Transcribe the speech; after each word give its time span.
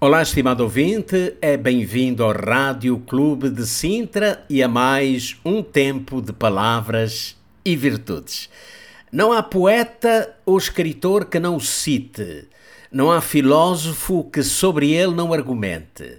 Olá, 0.00 0.22
estimado 0.22 0.62
ouvinte, 0.62 1.34
é 1.42 1.56
bem-vindo 1.56 2.22
ao 2.22 2.30
Rádio 2.30 2.98
Clube 3.00 3.50
de 3.50 3.66
Sintra 3.66 4.44
e 4.48 4.62
a 4.62 4.68
mais 4.68 5.36
um 5.44 5.60
tempo 5.60 6.22
de 6.22 6.32
palavras 6.32 7.36
e 7.64 7.74
virtudes. 7.74 8.48
Não 9.10 9.32
há 9.32 9.42
poeta 9.42 10.36
ou 10.46 10.56
escritor 10.56 11.24
que 11.24 11.40
não 11.40 11.56
o 11.56 11.60
cite, 11.60 12.46
não 12.92 13.10
há 13.10 13.20
filósofo 13.20 14.22
que 14.32 14.40
sobre 14.44 14.92
ele 14.92 15.16
não 15.16 15.32
argumente. 15.32 16.18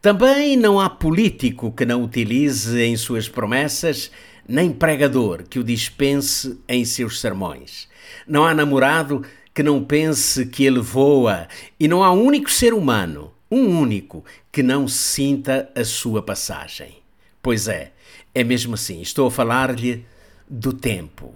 Também 0.00 0.56
não 0.56 0.80
há 0.80 0.88
político 0.88 1.70
que 1.70 1.84
não 1.84 2.04
utilize 2.04 2.80
em 2.80 2.96
suas 2.96 3.28
promessas, 3.28 4.10
nem 4.48 4.72
pregador 4.72 5.42
que 5.42 5.58
o 5.58 5.64
dispense 5.64 6.58
em 6.66 6.82
seus 6.82 7.20
sermões. 7.20 7.88
Não 8.26 8.46
há 8.46 8.54
namorado 8.54 9.22
que 9.58 9.62
não 9.64 9.82
pense 9.82 10.46
que 10.46 10.64
ele 10.64 10.78
voa, 10.78 11.48
e 11.80 11.88
não 11.88 12.04
há 12.04 12.12
um 12.12 12.22
único 12.22 12.48
ser 12.48 12.72
humano, 12.72 13.32
um 13.50 13.80
único, 13.80 14.24
que 14.52 14.62
não 14.62 14.86
sinta 14.86 15.68
a 15.74 15.84
sua 15.84 16.22
passagem. 16.22 16.98
Pois 17.42 17.66
é, 17.66 17.90
é 18.32 18.44
mesmo 18.44 18.74
assim. 18.74 19.00
Estou 19.00 19.26
a 19.26 19.32
falar-lhe 19.32 20.06
do 20.48 20.72
tempo. 20.72 21.34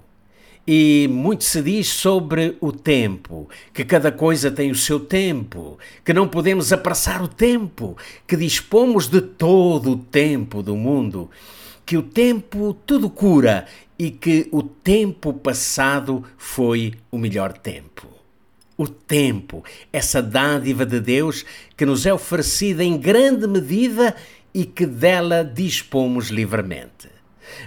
E 0.64 1.09
muito 1.10 1.42
se 1.42 1.60
diz 1.62 1.88
sobre 1.88 2.56
o 2.60 2.70
tempo, 2.70 3.48
que 3.74 3.84
cada 3.84 4.12
coisa 4.12 4.52
tem 4.52 4.70
o 4.70 4.76
seu 4.76 5.01
tempo, 5.01 5.76
que 6.04 6.12
não 6.12 6.29
podemos 6.29 6.73
apressar 6.73 7.24
o 7.24 7.26
tempo, 7.26 7.96
que 8.24 8.36
dispomos 8.36 9.09
de 9.09 9.20
todo 9.20 9.90
o 9.90 9.98
tempo 9.98 10.62
do 10.62 10.76
mundo, 10.76 11.29
que 11.84 11.96
o 11.96 12.02
tempo 12.04 12.73
tudo 12.86 13.10
cura 13.10 13.66
e 14.02 14.10
que 14.10 14.48
o 14.50 14.64
tempo 14.64 15.32
passado 15.32 16.24
foi 16.36 16.95
o 17.08 17.16
melhor 17.16 17.52
tempo 17.52 18.12
o 18.76 18.88
tempo, 18.88 19.62
essa 19.92 20.20
dádiva 20.20 20.84
de 20.84 20.98
Deus 20.98 21.45
que 21.76 21.86
nos 21.86 22.04
é 22.04 22.12
oferecida 22.12 22.82
em 22.82 22.98
grande 22.98 23.46
medida 23.46 24.16
e 24.52 24.64
que 24.64 24.84
dela 24.84 25.45
dispomos 25.45 26.30
livremente. 26.30 27.08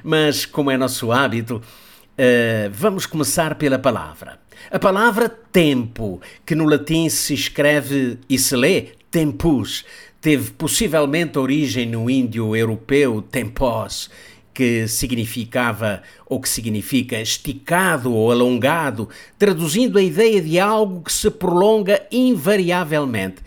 Mas, 0.04 0.46
como 0.46 0.72
é 0.72 0.76
nosso 0.78 1.14
hábito, 1.14 1.62
uh, 1.62 2.70
vamos 2.72 3.06
começar 3.06 3.56
pela 3.56 3.80
palavra. 3.80 4.40
A 4.70 4.78
palavra 4.78 5.30
tempo, 5.30 6.20
que 6.46 6.56
no 6.56 6.66
latim 6.66 7.08
se 7.08 7.34
escreve 7.34 8.20
e 8.28 8.38
se 8.38 8.56
lê 8.56 8.90
tempus, 9.10 9.86
teve 10.20 10.52
possivelmente 10.52 11.40
origem 11.40 11.86
no 11.86 12.10
índio 12.10 12.56
europeu 12.56 13.22
tempos 13.22 14.10
que 14.56 14.88
significava 14.88 16.02
ou 16.26 16.40
que 16.40 16.48
significa 16.48 17.20
esticado 17.20 18.14
ou 18.14 18.32
alongado, 18.32 19.10
traduzindo 19.38 20.00
a 20.00 20.02
ideia 20.02 20.42
de 20.42 20.58
algo 20.58 21.02
que 21.02 21.12
se 21.12 21.30
prolonga 21.30 22.02
invariavelmente. 22.10 23.44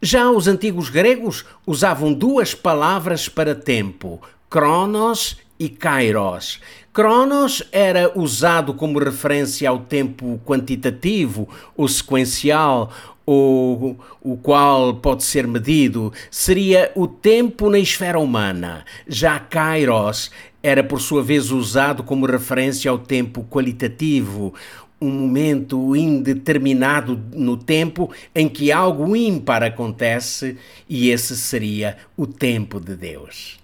Já 0.00 0.30
os 0.30 0.46
antigos 0.46 0.88
gregos 0.88 1.44
usavam 1.66 2.12
duas 2.12 2.54
palavras 2.54 3.28
para 3.28 3.56
tempo, 3.56 4.22
cronos 4.48 5.36
e 5.58 5.68
kairos. 5.68 6.60
Cronos 6.92 7.62
era 7.72 8.12
usado 8.18 8.74
como 8.74 8.98
referência 8.98 9.68
ao 9.68 9.80
tempo 9.80 10.40
quantitativo 10.44 11.48
ou 11.76 11.88
sequencial, 11.88 12.92
ou 13.24 13.96
o 14.20 14.36
qual 14.36 14.94
pode 14.94 15.22
ser 15.22 15.46
medido, 15.46 16.12
seria 16.30 16.90
o 16.94 17.06
tempo 17.06 17.70
na 17.70 17.78
esfera 17.78 18.18
humana. 18.18 18.84
Já 19.06 19.38
Kairos 19.38 20.30
era 20.62 20.84
por 20.84 21.00
sua 21.00 21.22
vez 21.22 21.50
usado 21.50 22.02
como 22.02 22.26
referência 22.26 22.90
ao 22.90 22.98
tempo 22.98 23.44
qualitativo, 23.50 24.54
um 25.00 25.10
momento 25.10 25.96
indeterminado 25.96 27.20
no 27.34 27.56
tempo 27.56 28.12
em 28.34 28.48
que 28.48 28.70
algo 28.70 29.16
ímpar 29.16 29.64
acontece, 29.64 30.56
e 30.88 31.10
esse 31.10 31.36
seria 31.36 31.96
o 32.16 32.26
tempo 32.26 32.78
de 32.78 32.94
Deus. 32.94 33.58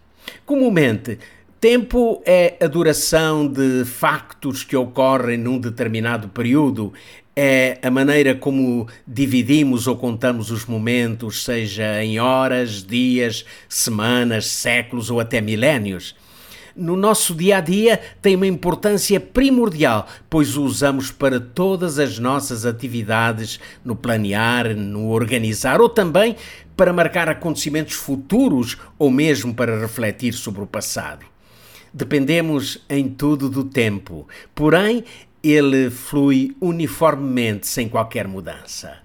Comumente, 0.45 1.19
Tempo 1.61 2.23
é 2.25 2.55
a 2.61 2.69
duração 2.69 3.45
de 3.45 3.85
factos 3.85 4.63
que 4.63 4.77
ocorrem 4.77 5.37
num 5.37 5.59
determinado 5.59 6.29
período, 6.29 6.93
é 7.35 7.79
a 7.83 7.91
maneira 7.91 8.33
como 8.33 8.87
dividimos 9.05 9.89
ou 9.89 9.97
contamos 9.97 10.53
os 10.53 10.67
momentos, 10.67 11.43
seja 11.43 12.01
em 12.05 12.21
horas, 12.21 12.85
dias, 12.85 13.45
semanas, 13.69 14.47
séculos 14.47 15.11
ou 15.11 15.19
até 15.19 15.41
milénios 15.41 16.15
no 16.79 16.97
nosso 16.97 17.35
dia 17.35 17.59
a 17.59 17.61
dia 17.61 18.01
tem 18.23 18.37
uma 18.37 18.47
importância 18.47 19.19
primordial, 19.19 20.07
pois 20.31 20.57
o 20.57 20.63
usamos 20.63 21.11
para 21.11 21.41
todas 21.41 21.99
as 21.99 22.19
nossas 22.19 22.65
atividades, 22.65 23.59
no 23.85 23.97
planear, 23.97 24.77
no 24.77 25.09
organizar 25.09 25.81
ou 25.81 25.89
também 25.89 26.37
para 26.77 26.93
marcar 26.93 27.29
acontecimentos 27.29 27.95
futuros 27.95 28.79
ou 28.97 29.11
mesmo 29.11 29.53
para 29.53 29.81
refletir 29.81 30.33
sobre 30.33 30.63
o 30.63 30.67
passado. 30.67 31.27
Dependemos 31.93 32.85
em 32.89 33.09
tudo 33.09 33.49
do 33.49 33.65
tempo, 33.65 34.29
porém, 34.55 35.05
ele 35.43 35.91
flui 35.91 36.57
uniformemente, 36.61 37.67
sem 37.67 37.89
qualquer 37.89 38.29
mudança. 38.29 38.99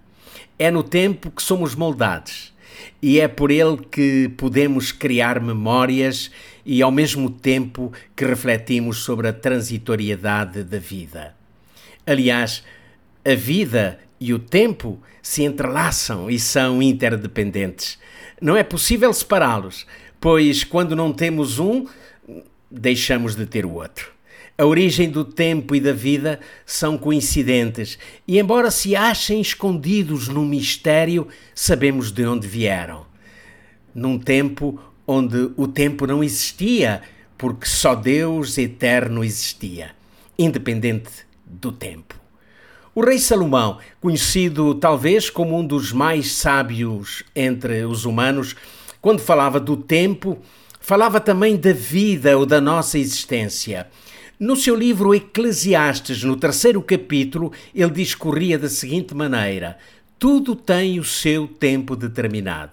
É 0.59 0.69
no 0.69 0.83
tempo 0.83 1.31
que 1.31 1.41
somos 1.41 1.73
moldados 1.73 2.52
e 3.01 3.19
é 3.19 3.27
por 3.27 3.51
ele 3.51 3.77
que 3.91 4.29
podemos 4.37 4.91
criar 4.91 5.39
memórias 5.39 6.31
e 6.65 6.81
ao 6.81 6.91
mesmo 6.91 7.29
tempo 7.29 7.91
que 8.15 8.25
refletimos 8.25 8.99
sobre 8.99 9.27
a 9.27 9.33
transitoriedade 9.33 10.63
da 10.63 10.79
vida. 10.79 11.35
Aliás, 12.05 12.63
a 13.25 13.35
vida 13.35 13.99
e 14.19 14.33
o 14.33 14.39
tempo 14.39 15.01
se 15.21 15.43
entrelaçam 15.43 16.29
e 16.29 16.39
são 16.39 16.81
interdependentes. 16.81 17.97
Não 18.41 18.55
é 18.57 18.63
possível 18.63 19.13
separá-los, 19.13 19.85
pois 20.19 20.63
quando 20.63 20.95
não 20.95 21.13
temos 21.13 21.59
um, 21.59 21.85
deixamos 22.69 23.35
de 23.35 23.45
ter 23.45 23.65
o 23.65 23.73
outro. 23.73 24.11
A 24.55 24.65
origem 24.65 25.09
do 25.09 25.25
tempo 25.25 25.75
e 25.75 25.79
da 25.79 25.91
vida 25.91 26.39
são 26.63 26.95
coincidentes 26.95 27.97
e, 28.27 28.37
embora 28.37 28.69
se 28.69 28.95
achem 28.95 29.41
escondidos 29.41 30.27
no 30.27 30.45
mistério, 30.45 31.27
sabemos 31.55 32.11
de 32.11 32.23
onde 32.25 32.47
vieram. 32.47 33.05
Num 33.95 34.19
tempo 34.19 34.79
onde 35.07 35.51
o 35.57 35.67
tempo 35.67 36.05
não 36.05 36.23
existia, 36.23 37.01
porque 37.35 37.65
só 37.65 37.95
Deus 37.95 38.57
eterno 38.59 39.23
existia, 39.23 39.91
independente 40.37 41.11
do 41.45 41.71
tempo. 41.71 42.15
O 42.93 43.03
rei 43.03 43.17
Salomão, 43.17 43.79
conhecido 43.99 44.75
talvez 44.75 45.31
como 45.31 45.57
um 45.57 45.65
dos 45.65 45.91
mais 45.91 46.31
sábios 46.31 47.23
entre 47.35 47.83
os 47.85 48.05
humanos, 48.05 48.55
quando 49.01 49.19
falava 49.19 49.59
do 49.59 49.75
tempo, 49.75 50.37
falava 50.79 51.19
também 51.19 51.57
da 51.57 51.73
vida 51.73 52.37
ou 52.37 52.45
da 52.45 52.61
nossa 52.61 52.99
existência. 52.99 53.87
No 54.39 54.55
seu 54.55 54.75
livro 54.75 55.13
Eclesiastes, 55.13 56.23
no 56.23 56.35
terceiro 56.35 56.81
capítulo, 56.81 57.51
ele 57.73 57.91
discorria 57.91 58.57
da 58.57 58.67
seguinte 58.67 59.13
maneira: 59.13 59.77
Tudo 60.17 60.55
tem 60.55 60.99
o 60.99 61.03
seu 61.03 61.47
tempo 61.47 61.95
determinado 61.95 62.71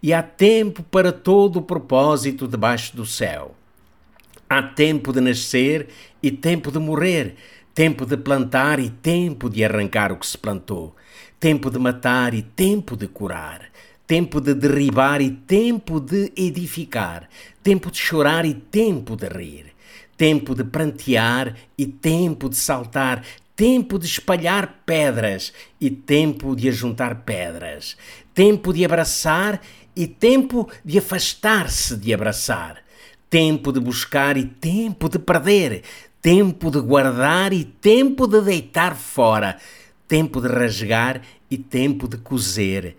e 0.00 0.12
há 0.14 0.22
tempo 0.22 0.84
para 0.84 1.10
todo 1.12 1.58
o 1.58 1.62
propósito 1.62 2.46
debaixo 2.46 2.96
do 2.96 3.04
céu. 3.04 3.56
Há 4.48 4.62
tempo 4.62 5.12
de 5.12 5.20
nascer 5.20 5.88
e 6.22 6.30
tempo 6.30 6.70
de 6.70 6.78
morrer, 6.78 7.34
tempo 7.74 8.06
de 8.06 8.16
plantar 8.16 8.78
e 8.78 8.88
tempo 8.88 9.50
de 9.50 9.64
arrancar 9.64 10.12
o 10.12 10.16
que 10.16 10.26
se 10.26 10.38
plantou, 10.38 10.94
tempo 11.40 11.70
de 11.70 11.78
matar 11.78 12.34
e 12.34 12.42
tempo 12.42 12.96
de 12.96 13.08
curar, 13.08 13.62
tempo 14.06 14.40
de 14.40 14.54
derribar 14.54 15.20
e 15.20 15.30
tempo 15.32 16.00
de 16.00 16.32
edificar, 16.36 17.28
tempo 17.64 17.90
de 17.90 17.98
chorar 17.98 18.44
e 18.44 18.54
tempo 18.54 19.16
de 19.16 19.26
rir, 19.26 19.69
tempo 20.20 20.54
de 20.54 20.62
prantear 20.62 21.56
e 21.78 21.86
tempo 21.86 22.50
de 22.50 22.56
saltar, 22.58 23.24
tempo 23.56 23.98
de 23.98 24.04
espalhar 24.04 24.82
pedras 24.84 25.50
e 25.80 25.88
tempo 25.88 26.54
de 26.54 26.68
ajuntar 26.68 27.22
pedras, 27.22 27.96
tempo 28.34 28.70
de 28.70 28.84
abraçar 28.84 29.62
e 29.96 30.06
tempo 30.06 30.68
de 30.84 30.98
afastar-se 30.98 31.96
de 31.96 32.12
abraçar, 32.12 32.82
tempo 33.30 33.72
de 33.72 33.80
buscar 33.80 34.36
e 34.36 34.44
tempo 34.44 35.08
de 35.08 35.18
perder, 35.18 35.84
tempo 36.20 36.70
de 36.70 36.80
guardar 36.80 37.54
e 37.54 37.64
tempo 37.64 38.26
de 38.26 38.42
deitar 38.42 38.94
fora, 38.94 39.56
tempo 40.06 40.38
de 40.38 40.48
rasgar 40.48 41.22
e 41.50 41.56
tempo 41.56 42.06
de 42.06 42.18
coser, 42.18 42.94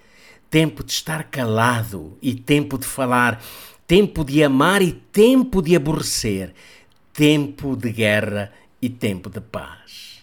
tempo 0.50 0.84
de 0.84 0.92
estar 0.92 1.26
calado 1.26 2.18
e 2.20 2.34
tempo 2.34 2.80
de 2.80 2.88
falar, 2.88 3.40
tempo 3.86 4.26
de 4.26 4.44
amar 4.44 4.82
e 4.82 4.92
tempo 4.92 5.62
de 5.62 5.76
aborrecer, 5.76 6.52
tempo 7.14 7.76
de 7.76 7.92
guerra 7.92 8.52
e 8.82 8.90
tempo 8.90 9.30
de 9.30 9.42
paz. 9.42 10.22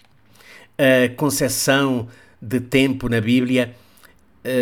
A 0.76 1.14
concepção 1.16 2.08
de 2.40 2.60
tempo 2.60 3.08
na 3.08 3.20
Bíblia 3.20 3.74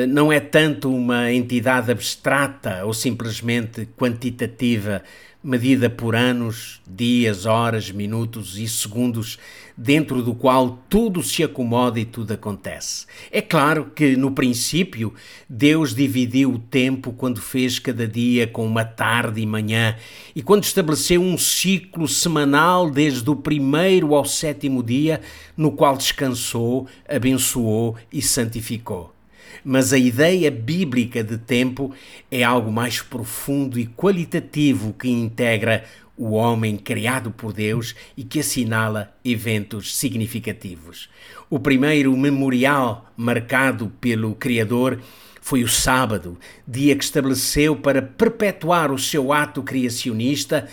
não 0.09 0.33
é 0.33 0.41
tanto 0.41 0.91
uma 0.93 1.33
entidade 1.33 1.91
abstrata 1.91 2.85
ou 2.85 2.95
simplesmente 2.95 3.87
quantitativa, 3.97 5.03
medida 5.47 5.89
por 5.89 6.17
anos, 6.17 6.81
dias, 6.85 7.47
horas, 7.47 7.93
minutos 7.93 8.59
e 8.59 8.67
segundos, 8.67 9.39
dentro 9.77 10.21
do 10.21 10.35
qual 10.35 10.83
tudo 10.89 11.23
se 11.23 11.45
acomoda 11.45 12.01
e 12.01 12.05
tudo 12.05 12.33
acontece. 12.33 13.07
É 13.31 13.41
claro 13.41 13.93
que, 13.95 14.17
no 14.17 14.33
princípio, 14.33 15.15
Deus 15.49 15.95
dividiu 15.95 16.55
o 16.55 16.59
tempo 16.59 17.13
quando 17.13 17.41
fez 17.41 17.79
cada 17.79 18.09
dia 18.09 18.47
com 18.49 18.67
uma 18.67 18.85
tarde 18.85 19.41
e 19.41 19.47
manhã 19.47 19.97
e 20.35 20.43
quando 20.43 20.65
estabeleceu 20.65 21.21
um 21.21 21.39
ciclo 21.39 22.09
semanal 22.09 22.91
desde 22.91 23.29
o 23.31 23.37
primeiro 23.37 24.15
ao 24.15 24.25
sétimo 24.25 24.83
dia, 24.83 25.21
no 25.57 25.71
qual 25.71 25.97
descansou, 25.97 26.89
abençoou 27.09 27.97
e 28.13 28.21
santificou 28.21 29.16
mas 29.65 29.93
a 29.93 29.99
ideia 29.99 30.51
bíblica 30.51 31.23
de 31.23 31.39
tempo 31.39 31.93
é 32.31 32.43
algo 32.43 32.71
mais 32.71 33.01
profundo 33.01 33.79
e 33.79 33.87
qualitativo 33.87 34.93
que 34.93 35.09
integra 35.09 35.85
o 36.17 36.31
homem 36.31 36.77
criado 36.77 37.31
por 37.31 37.53
Deus 37.53 37.95
e 38.17 38.25
que 38.25 38.41
assinala 38.41 39.15
eventos 39.25 39.97
significativos. 39.97 41.09
O 41.51 41.59
primeiro 41.59 42.17
memorial 42.17 43.13
marcado 43.17 43.93
pelo 44.01 44.35
Criador 44.35 45.01
foi 45.41 45.63
o 45.63 45.69
sábado, 45.69 46.39
dia 46.67 46.97
que 46.97 47.05
estabeleceu 47.05 47.77
para 47.77 48.03
perpetuar 48.03 48.91
o 48.91 48.99
seu 48.99 49.33
ato 49.33 49.63
criacionista 49.63 50.67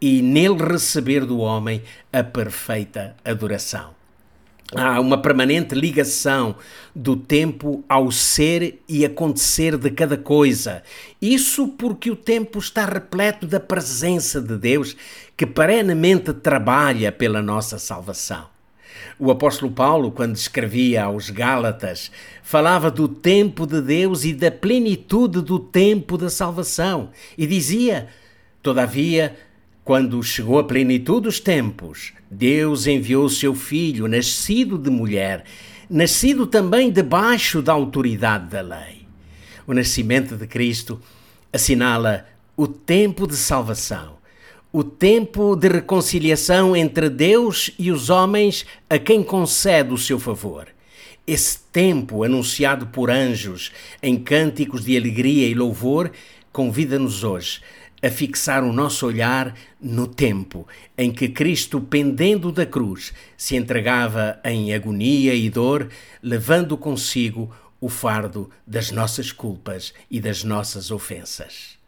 e 0.00 0.20
nele 0.20 0.62
receber 0.62 1.24
do 1.24 1.38
homem 1.38 1.82
a 2.12 2.22
perfeita 2.22 3.16
adoração. 3.24 3.97
Há 4.76 5.00
uma 5.00 5.16
permanente 5.16 5.74
ligação 5.74 6.56
do 6.94 7.16
tempo 7.16 7.82
ao 7.88 8.10
ser 8.12 8.82
e 8.86 9.02
acontecer 9.02 9.78
de 9.78 9.90
cada 9.90 10.18
coisa. 10.18 10.82
Isso 11.22 11.68
porque 11.68 12.10
o 12.10 12.16
tempo 12.16 12.58
está 12.58 12.84
repleto 12.84 13.46
da 13.46 13.58
presença 13.58 14.42
de 14.42 14.58
Deus 14.58 14.94
que 15.34 15.46
perenemente 15.46 16.34
trabalha 16.34 17.10
pela 17.10 17.40
nossa 17.40 17.78
salvação. 17.78 18.46
O 19.18 19.30
apóstolo 19.30 19.72
Paulo, 19.72 20.12
quando 20.12 20.36
escrevia 20.36 21.04
aos 21.04 21.30
Gálatas, 21.30 22.10
falava 22.42 22.90
do 22.90 23.08
tempo 23.08 23.66
de 23.66 23.80
Deus 23.80 24.24
e 24.24 24.34
da 24.34 24.50
plenitude 24.50 25.40
do 25.40 25.58
tempo 25.58 26.18
da 26.18 26.28
salvação 26.28 27.08
e 27.38 27.46
dizia: 27.46 28.08
Todavia, 28.62 29.34
quando 29.88 30.22
chegou 30.22 30.58
a 30.58 30.64
plenitude 30.64 31.22
dos 31.22 31.40
tempos, 31.40 32.12
Deus 32.30 32.86
enviou 32.86 33.26
seu 33.30 33.54
filho, 33.54 34.06
nascido 34.06 34.76
de 34.76 34.90
mulher, 34.90 35.46
nascido 35.88 36.46
também 36.46 36.92
debaixo 36.92 37.62
da 37.62 37.72
autoridade 37.72 38.50
da 38.50 38.60
lei. 38.60 39.06
O 39.66 39.72
nascimento 39.72 40.36
de 40.36 40.46
Cristo 40.46 41.00
assinala 41.50 42.26
o 42.54 42.68
tempo 42.68 43.26
de 43.26 43.34
salvação, 43.34 44.18
o 44.70 44.84
tempo 44.84 45.56
de 45.56 45.68
reconciliação 45.68 46.76
entre 46.76 47.08
Deus 47.08 47.70
e 47.78 47.90
os 47.90 48.10
homens 48.10 48.66
a 48.90 48.98
quem 48.98 49.22
concede 49.22 49.94
o 49.94 49.96
seu 49.96 50.18
favor. 50.18 50.68
Esse 51.26 51.60
tempo, 51.72 52.24
anunciado 52.24 52.88
por 52.88 53.10
anjos 53.10 53.72
em 54.02 54.18
cânticos 54.18 54.84
de 54.84 54.94
alegria 54.94 55.48
e 55.48 55.54
louvor, 55.54 56.12
convida-nos 56.52 57.24
hoje 57.24 57.62
a 58.02 58.10
fixar 58.10 58.62
o 58.62 58.72
nosso 58.72 59.06
olhar 59.06 59.54
no 59.80 60.06
tempo 60.06 60.66
em 60.96 61.10
que 61.10 61.28
Cristo, 61.28 61.80
pendendo 61.80 62.52
da 62.52 62.64
cruz, 62.64 63.12
se 63.36 63.56
entregava 63.56 64.38
em 64.44 64.72
agonia 64.72 65.34
e 65.34 65.50
dor, 65.50 65.88
levando 66.22 66.76
consigo 66.76 67.50
o 67.80 67.88
fardo 67.88 68.50
das 68.66 68.90
nossas 68.90 69.32
culpas 69.32 69.92
e 70.10 70.20
das 70.20 70.44
nossas 70.44 70.90
ofensas. 70.90 71.78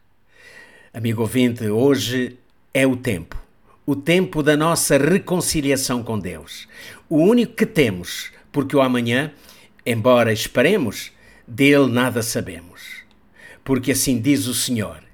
Amigo 0.93 1.21
ouvinte, 1.21 1.65
hoje 1.69 2.37
é 2.73 2.85
o 2.85 2.95
tempo, 2.95 3.41
o 3.85 3.95
tempo 3.95 4.43
da 4.43 4.57
nossa 4.57 4.97
reconciliação 4.97 6.03
com 6.03 6.19
Deus. 6.19 6.67
O 7.09 7.17
único 7.17 7.53
que 7.53 7.65
temos, 7.65 8.31
porque 8.51 8.75
o 8.75 8.81
amanhã, 8.81 9.31
embora 9.85 10.33
esperemos, 10.33 11.11
dele 11.47 11.87
nada 11.87 12.21
sabemos. 12.21 13.01
Porque 13.63 13.91
assim 13.91 14.19
diz 14.19 14.47
o 14.47 14.53
Senhor 14.53 15.10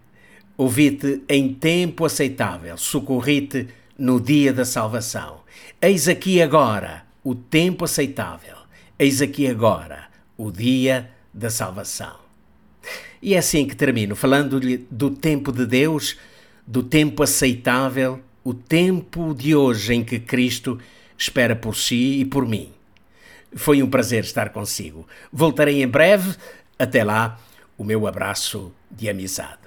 Ouvi-te 0.58 1.22
em 1.30 1.54
tempo 1.54 2.04
aceitável, 2.04 2.76
socorri-te 2.80 3.68
no 3.96 4.20
dia 4.20 4.52
da 4.52 4.66
salvação. 4.66 5.42
Eis 5.80 6.08
aqui 6.08 6.42
agora 6.42 7.06
o 7.24 7.36
tempo 7.36 7.86
aceitável, 7.86 8.56
eis 8.98 9.22
aqui 9.22 9.46
agora 9.48 10.08
o 10.36 10.50
dia 10.50 11.12
da 11.32 11.52
salvação. 11.52 12.16
E 13.22 13.36
é 13.36 13.38
assim 13.38 13.68
que 13.68 13.76
termino, 13.76 14.16
falando-lhe 14.16 14.88
do 14.90 15.12
tempo 15.12 15.52
de 15.52 15.64
Deus, 15.64 16.18
do 16.66 16.82
tempo 16.82 17.22
aceitável, 17.22 18.20
o 18.44 18.52
tempo 18.52 19.36
de 19.36 19.54
hoje 19.54 19.94
em 19.94 20.04
que 20.04 20.20
Cristo 20.20 20.80
espera 21.16 21.56
por 21.56 21.76
si 21.76 22.20
e 22.20 22.26
por 22.26 22.48
mim. 22.48 22.72
Foi 23.56 23.84
um 23.84 23.90
prazer 23.90 24.24
estar 24.24 24.50
consigo. 24.50 25.08
Voltarei 25.32 25.84
em 25.84 25.88
breve. 25.88 26.36
Até 26.80 27.04
lá, 27.04 27.40
o 27.78 27.84
meu 27.84 28.08
abraço 28.08 28.72
de 28.90 29.08
amizade 29.08 29.67